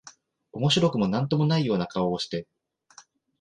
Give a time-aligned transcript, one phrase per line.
[0.51, 2.47] 面白くも何とも無いような顔をして、